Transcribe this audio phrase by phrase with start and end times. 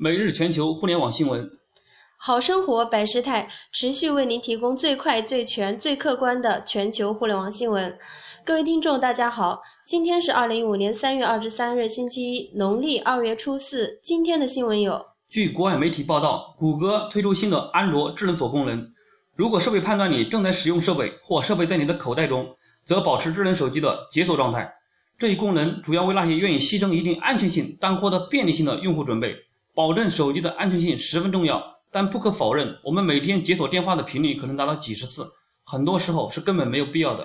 [0.00, 1.50] 每日全球互联网新闻，
[2.16, 7.98] 好生活百事态持续为您提供最快、最全、最客观的全球互联网新闻。
[8.44, 13.98] 各位听众，大家好，今天是二零一五年三月二十三日，星期一，农历二月初四。
[14.00, 18.92] 今天的新闻有：据国外媒体报道，谷歌推出新的安卓智能锁功能。
[19.34, 22.46] 如果设备判断你正在使用设备，或设备在你的口袋中，
[22.84, 24.72] 则保持智能手机的解锁状态。
[25.18, 29.34] 这一功能主要为那些愿意牺牲一定安全性但获得便利性的用户准备。
[29.78, 31.62] 保证手机的安全性十分重要，
[31.92, 35.30] 但不可否认，我们每天解锁电话的频率可能达到几十次，
[35.62, 37.24] 很多时候是根本没有必要的。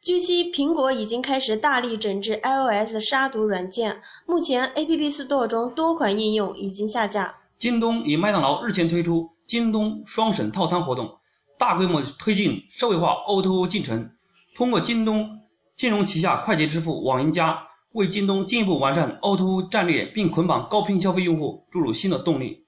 [0.00, 7.34] 据悉，苹果已经开始大力整治 iOS 杀毒软件，目前 App Store 中多款应用已经下架。
[7.58, 11.18] 京东与麦当劳日前推出京东双省套餐活动，
[11.58, 14.10] 大规模推进社会化 O2O 进程，
[14.54, 15.42] 通过京东
[15.76, 17.62] 金融旗下快捷支付网银加。
[17.96, 22.66] 为京东进一步完善 O2O 战略，并捆绑高频消费用户，注入新的动力。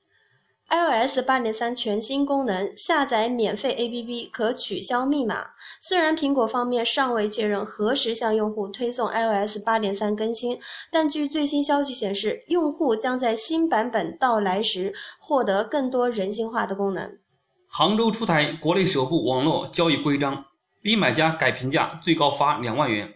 [0.71, 5.49] iOS 8.3全新功能，下载免费 APP 可取消密码。
[5.83, 10.59] 虽然苹果方面尚未确认何时向用户推送 iOS 8.3更新，
[10.91, 17.19] 但据最新消息显示，用户将在新版本到来时获得更多人性化的功能。
[17.67, 20.47] 杭州出台国内首部网络交易规章，
[20.81, 23.13] 逼买家改评价最高罚两万元。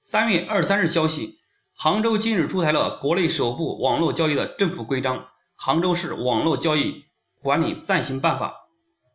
[0.00, 1.38] 三月二十三日消息。
[1.82, 5.18] 杭州今日出台了国内首部网络交易的政府规章
[5.56, 7.02] 《杭州市网络交易
[7.42, 8.50] 管理暂行办法》。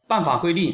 [0.06, 0.74] 办法规定，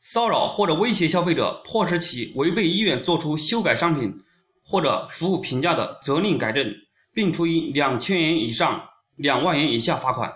[0.00, 4.12] 骚扰或者威胁消费者，迫使其违背意愿作出修改商品
[4.64, 6.74] 或者服务评价的，责令改正，
[7.14, 10.28] 并处以两千元以上两万元以下罚款。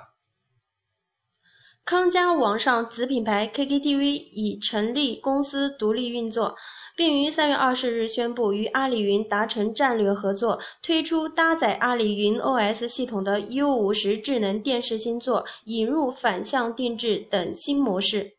[1.86, 6.56] 康佳网上子品牌 KKTV 已成立公司独立运作。
[6.96, 18.32] 并于三月二十日宣布与阿里云达成战略合作，推出搭载阿里云 OS 系统的 U 五十智能电视星座，引入反向定制等新模式。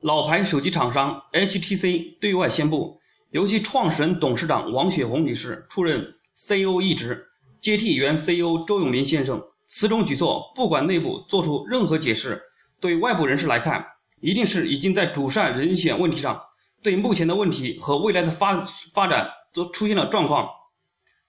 [0.00, 7.24] 老牌手机厂商 HTC 对外宣布，由其创始人、董事长王雪红女士出任 CEO 一职，
[7.58, 9.40] 接替原 CEO 周永林先生。
[9.66, 12.42] 此种举措，不管内部做出任何解释，
[12.80, 13.84] 对外部人士来看，
[14.20, 16.40] 一定是已经在主善人选问题上。
[16.82, 18.60] 对目前的问题和未来的发
[18.92, 20.48] 发展都出现了状况，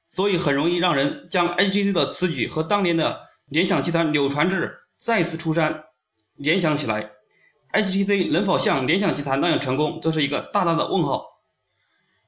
[0.10, 5.86] 所以很容易让人将 HTC 的此举和当年的联想集团柳传志再次出山
[6.36, 7.10] 联想起来。
[7.72, 11.26] HTC 能否像联想集团那样成功，这是一个大大的问号。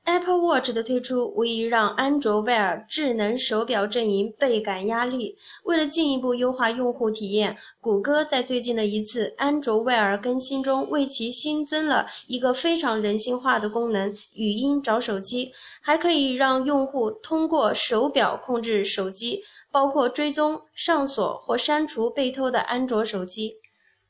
[0.07, 5.35] Apple Watch 的推出无疑让安卓 Wear 智能手表阵营倍感压力。
[5.66, 15.51] 为了进一步优化用户体验，谷歌在最近的一次安卓 Wear 更新中为其新增了一个非常人性化的功能——语音找手机，
[15.81, 23.56] 还可以让用户通过手表控制手机，包括追踪、上锁或删除被偷的安卓手机。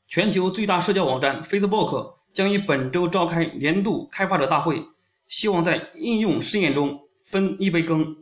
[0.06, 4.84] 全球最大社交网站 Facebook 将于本周召开年度开发者大会。
[5.28, 6.98] 希望在应用试验中
[7.30, 8.16] 分一杯羹。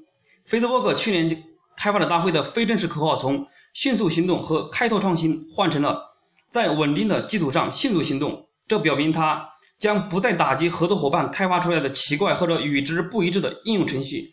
[0.48, 1.44] Facebook 去年
[1.76, 6.02] 开发者大会的非正式口号从“迅速行动”和“开拓创新”换成了
[6.50, 8.46] “在稳定的基础上迅速行动”。
[8.68, 14.32] 这表明它将不再打击合作伙伴开发出来的奇怪或者与之不一致的应用程序。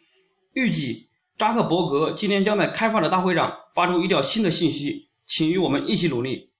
[0.53, 6.51] 预计扎克伯格今年将在开发者大会上发出一条新的信息，请与我们一起努力。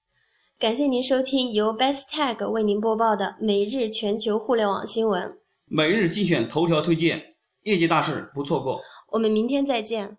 [0.58, 5.43] 感谢您收听由 Best Tag 为您播报的每日全球互联网新闻。
[5.76, 8.80] 每日精选头条推荐，业界大事不错过。
[9.10, 10.18] 我们明天再见。